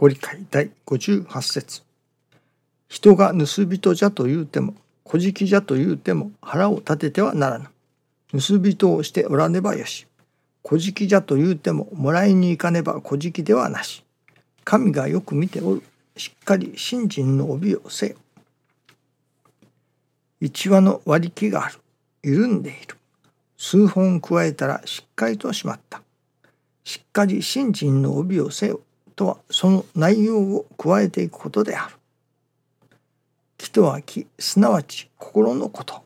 [0.00, 1.82] ご理解第58節。
[2.88, 4.72] 人が盗人じゃと言うても
[5.04, 7.66] 小じじゃと言うても腹を立ててはならぬ。
[8.32, 10.06] 盗人をしておらねばよし。
[10.62, 14.02] 小じじゃと言うてももらいに行かねば小じではなし。
[14.64, 15.82] 神がよく見ておる。
[16.16, 18.16] しっかり信心の帯をせよ。
[20.40, 21.78] 一話の割り木がある。
[22.22, 22.96] 緩んでいる。
[23.58, 26.00] 数本加えたらしっかりとしまった。
[26.84, 28.80] しっかり信心の帯をせよ。
[29.20, 31.94] とはその内容を加えていくことである。
[33.58, 36.02] 気とは気すなわち心のこと。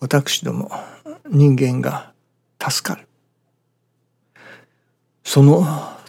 [0.00, 0.70] 私ども
[1.28, 2.14] 人間が
[2.58, 3.06] 助かる。
[5.22, 5.66] その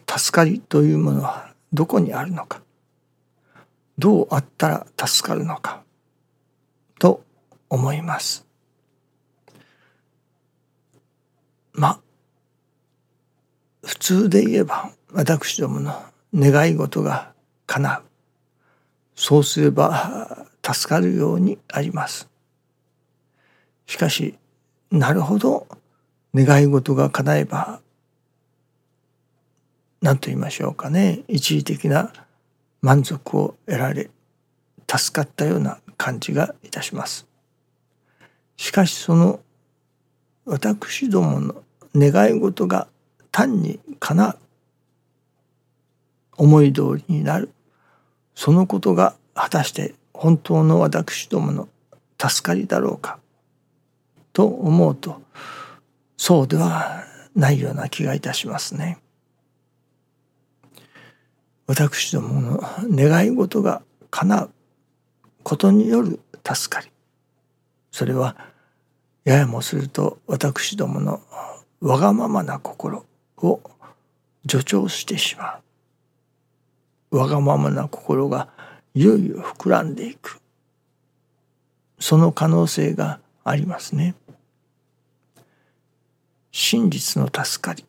[0.07, 2.61] 助かりというものはどこにあるのか。
[3.97, 5.83] どうあったら助かるのか。
[6.97, 7.25] と
[7.70, 8.48] 思います。
[11.79, 11.99] まあ
[13.84, 15.93] 普通で言えば私どもの
[16.35, 17.31] 願い事が
[17.65, 18.04] 叶う
[19.15, 22.29] そうすれば助かるようにあります
[23.85, 24.35] しかし
[24.91, 25.67] なるほど
[26.35, 27.79] 願い事が叶えば
[30.01, 32.11] 何と言いましょうかね一時的な
[32.82, 34.09] 満足を得られ
[34.89, 37.27] 助かったような感じがいたします。
[38.57, 39.39] しかしその
[40.45, 41.63] 私どもの
[41.95, 42.87] 願い事が
[43.32, 44.37] 単に叶う
[46.37, 47.49] 思い通りになる。
[48.35, 51.70] そのことが果たして本当の私どもの
[52.20, 53.20] 助かりだろうか。
[54.32, 55.21] と思うと
[56.17, 57.04] そうでは
[57.35, 58.99] ないような気がいたしますね。
[61.65, 64.50] 私どもの願い事が叶う
[65.44, 66.90] ことによる助かり。
[67.91, 68.35] それは
[69.23, 71.22] ややもすると私どもの
[71.81, 73.06] わがままな心
[73.38, 73.62] を
[74.50, 75.59] 助長してしま
[77.12, 77.17] う。
[77.17, 78.50] わがままな心が
[78.94, 80.39] いよいよ膨らんでいく。
[82.00, 84.16] その可能性がありますね。
[86.51, 87.85] 真実の助かり。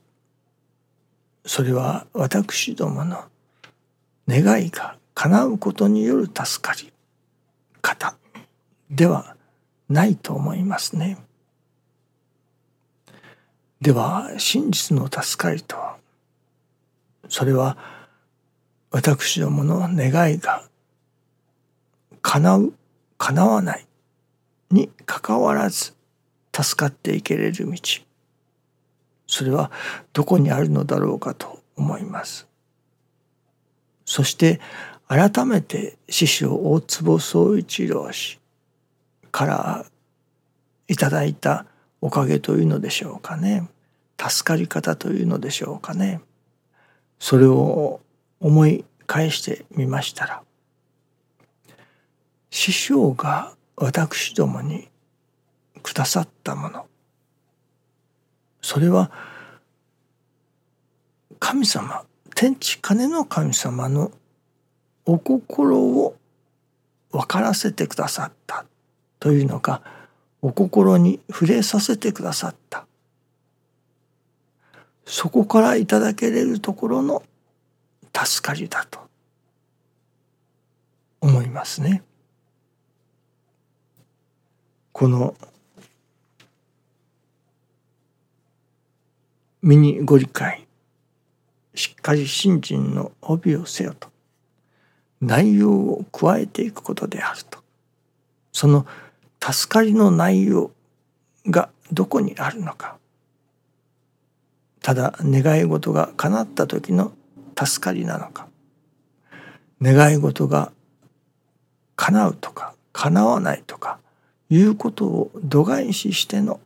[1.45, 3.25] それは私どもの
[4.29, 6.93] 願いが叶うことによる助かり
[7.81, 8.15] 方
[8.91, 9.37] では
[9.89, 11.19] ないと思いますね。
[13.81, 15.97] では真実の助かりとは？
[17.29, 17.79] それは
[18.91, 20.65] 私どもの願いが
[22.21, 22.75] 叶う
[23.17, 23.87] 叶わない
[24.71, 25.95] にかかわらず
[26.55, 27.79] 助かっていけれる道
[29.27, 29.71] それは
[30.13, 32.47] どこにあるのだろうかと思います。
[34.05, 34.61] そして
[35.09, 38.41] 改めて師匠大坪宗一郎氏
[39.31, 39.87] から
[40.89, 41.65] いただいた
[42.01, 43.69] おかげというのでしょうかね。
[44.19, 46.21] 助かり方というのでしょうかね。
[47.19, 48.01] それを
[48.41, 50.43] 思い返してみましたら
[52.51, 54.89] 師匠が私どもに
[55.83, 56.87] くださったもの
[58.63, 59.11] それは
[61.39, 64.11] 神様天地金の神様の
[65.05, 66.17] お心を
[67.11, 68.65] 分からせてくださった
[69.19, 69.83] というのか
[70.43, 72.87] お心に触れさせてくださった
[75.05, 77.23] そこからいただけれるところの
[78.15, 79.01] 助かりだと
[81.21, 82.03] 思いますね。
[84.93, 85.35] この
[89.63, 90.67] ミニご理解
[91.75, 94.09] しっかり信心の帯をせよと
[95.21, 97.59] 内容を加えていくことであると
[98.53, 98.87] その
[99.43, 100.71] 助かりの内容
[101.47, 102.97] がどこにあるのか。
[104.83, 107.13] ただ願い事が叶った時の
[107.59, 108.49] 助かりなのか。
[109.83, 110.73] 願い事が
[111.97, 113.99] 叶うとか叶わないとか
[114.51, 116.61] いうことを度外視しての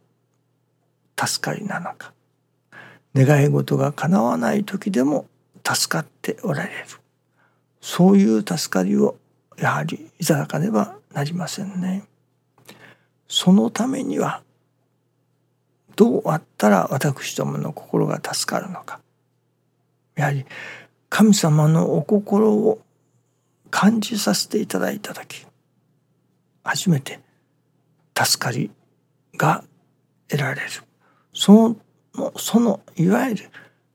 [1.19, 2.13] 助かりなのか。
[3.15, 5.27] 願い事が叶わない時でも
[5.65, 6.75] 助かっておられる。
[7.81, 9.17] そういう助かりを
[9.59, 12.05] やはりいただかねばなりませんね。
[13.35, 14.45] そのためには
[15.97, 19.01] どうあったら私どもの心が助かるのか。
[20.15, 20.47] やはり
[21.09, 22.81] 神様のお心を
[23.73, 25.45] 感じさせていただいた時
[26.63, 27.19] 初めて
[28.17, 28.71] 助かり
[29.37, 29.65] が
[30.29, 30.69] 得られる。
[31.33, 31.75] そ
[32.15, 33.51] のそのいわゆる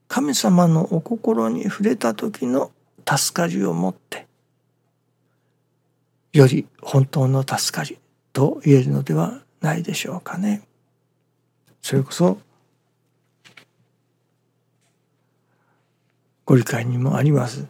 [0.09, 2.71] 神様のお心に触れた時の
[3.07, 4.27] 助かりをもって
[6.33, 7.97] より本当の助かり
[8.39, 10.61] と言えるのではないでしょうかね。
[11.81, 12.37] それこそ
[16.45, 17.67] ご理解にもあります。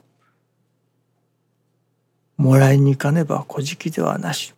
[2.38, 4.54] もらいに行かねば小じではなし。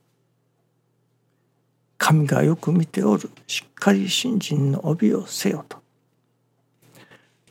[1.97, 5.77] 神がよく見ておるしっかり信心の帯をせよと。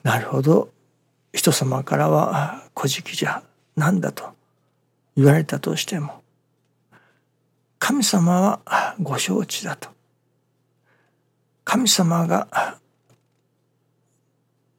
[0.03, 0.69] なるほど
[1.33, 3.43] 人様からは「小じじゃ
[3.75, 4.35] なんだ」と
[5.17, 6.20] 言われたとしても
[7.81, 9.88] 神様はご承知だと。
[11.65, 12.77] 神様が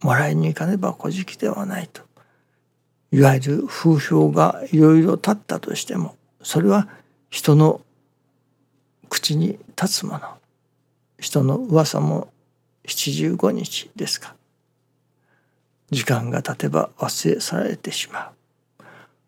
[0.01, 2.03] もらいに行かねば古事記ではないと。
[3.11, 6.87] いわゆる風評がいろいろ立ったとしてもそれは
[7.29, 7.81] 人の
[9.09, 10.21] 口に立つもの。
[11.19, 12.31] 人の噂も
[12.85, 14.35] 七十五日ですか。
[15.89, 18.31] 時間が経てば忘れ去られてしま
[18.79, 18.83] う。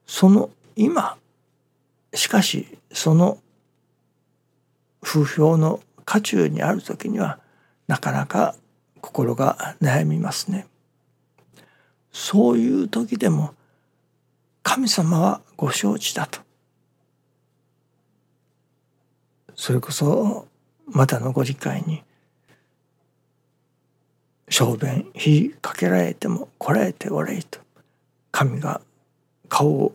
[0.06, 1.18] その今
[2.14, 3.40] しかしその
[5.14, 7.38] 風評の渦中にある時には
[7.88, 8.56] なかなか
[9.00, 10.66] 心が悩みますね。
[12.12, 13.54] そういう時でも
[14.64, 16.40] 神様はご承知だと。
[19.56, 20.48] それこそ
[20.88, 22.02] またのご理解に
[24.50, 27.60] 小便火かけられてもこらえておれいと。
[28.32, 28.82] 神が
[29.48, 29.94] 顔を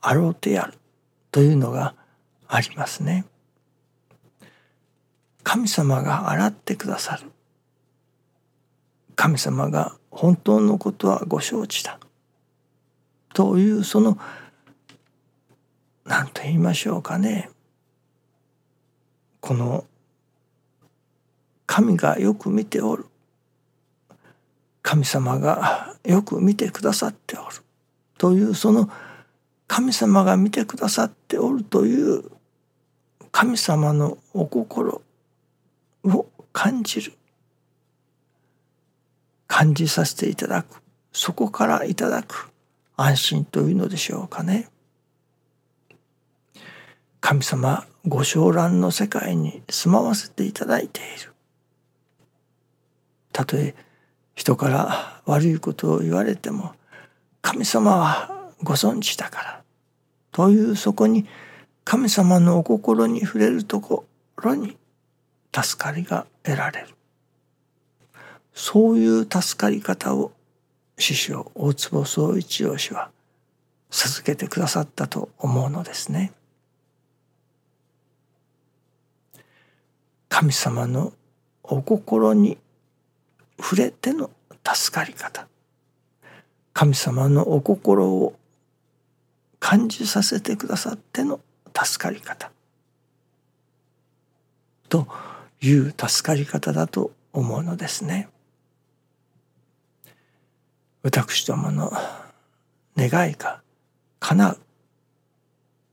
[0.00, 0.72] 洗うてやる
[1.30, 1.94] というのが
[2.46, 3.26] ありますね。
[5.50, 7.30] 神様が洗ってくださる。
[9.16, 11.98] 神様が本当のことはご承知だ。
[13.32, 14.18] というその
[16.04, 17.48] 何と言いましょうかね。
[19.40, 19.86] この
[21.64, 23.06] 神がよく見ておる。
[24.82, 27.56] 神様がよく見てくださっておる。
[28.18, 28.90] というその
[29.66, 32.24] 神様が見てくださっておるという
[33.32, 35.00] 神様のお心。
[36.52, 37.12] 感じる
[39.46, 42.50] 感じさせていただくそこからいただく
[42.96, 44.68] 安心というのでしょうかね。
[47.20, 51.32] 神様ご昇覧の世界に住まわせていただいている。
[53.32, 53.74] たとえ
[54.34, 56.72] 人から悪いことを言われても
[57.42, 59.62] 神様はご存知だから
[60.32, 61.26] というそこに
[61.84, 64.04] 神様のお心に触れるとこ
[64.36, 64.76] ろに
[65.54, 66.86] 助かりが得られる。
[68.54, 70.32] そういう助かり方を
[70.96, 73.10] 師匠大坪宗一郎氏は
[73.90, 76.32] 授けてくださったと思うのですね。
[80.30, 81.12] 神様の
[81.62, 82.56] お心に
[83.60, 84.30] 触れての
[84.64, 85.46] 助かり方。
[86.72, 88.34] 神様のお心を
[89.60, 91.40] 感じさせてくださっての
[91.74, 92.50] 助かり方。
[94.88, 95.06] と
[95.60, 98.28] いう助かり方だと思うのですね。
[101.02, 101.92] 私どもの
[102.96, 103.62] 願いが
[104.20, 104.58] 叶う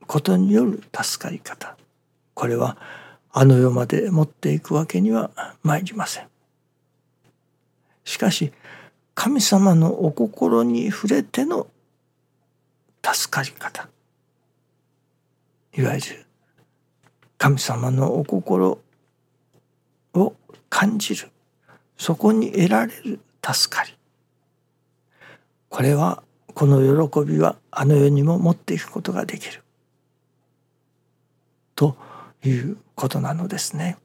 [0.06, 1.76] ことによる助かり方
[2.34, 2.76] これは
[3.32, 5.30] あの世まで持っていくわけには
[5.62, 6.28] 参りません。
[8.04, 8.52] しかし
[9.14, 11.66] 神様のお心に触れての
[13.02, 13.88] 助かり方
[15.74, 16.26] いわゆる
[17.38, 18.78] 神様のお心
[20.76, 21.30] 感じる。
[21.96, 23.96] そこに得られる助かり。
[25.70, 26.22] これは
[26.52, 29.62] この喜びはあの世にも持っていくことができる。
[31.76, 31.96] と
[32.44, 33.96] いうことなのですね。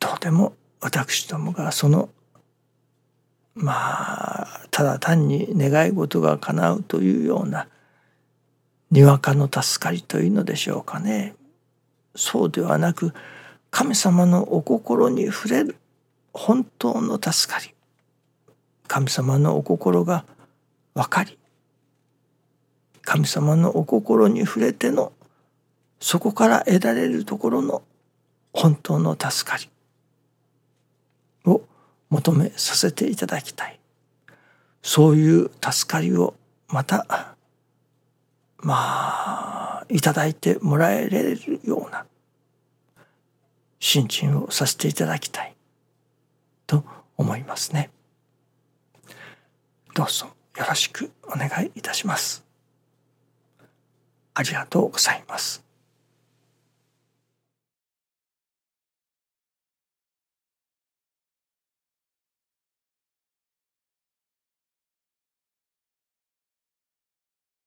[0.00, 2.08] とても私どもがその
[3.54, 7.68] まあただ単に願い事が叶うというような
[8.90, 11.36] にわかの助かりというのでしょうかね。
[12.16, 13.14] そうではなく
[13.70, 15.76] 神様のお心に触れる
[16.32, 17.74] 本当の助かり。
[18.86, 20.24] 神様のお心が
[20.94, 21.38] 分かり。
[23.02, 25.12] 神様のお心に触れての
[26.00, 27.82] そこから得られるところの
[28.52, 29.68] 本当の助かり。
[31.44, 31.62] を
[32.10, 33.78] 求めさせていただきたい。
[34.82, 36.34] そういう助かりを
[36.68, 37.36] また
[38.58, 42.06] まあいただいてもらえれるような
[43.80, 45.54] 心身をさせていただきたい
[46.66, 46.84] と
[47.16, 47.90] 思いますね。
[49.94, 52.44] どうぞよろしくお願いいたします。
[54.34, 55.67] ありがとうございます。